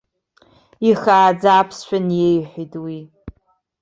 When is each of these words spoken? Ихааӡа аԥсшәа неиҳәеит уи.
Ихааӡа 0.89 1.49
аԥсшәа 1.59 1.99
неиҳәеит 2.07 2.73
уи. 2.83 2.99